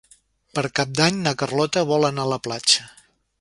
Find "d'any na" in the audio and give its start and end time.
0.99-1.33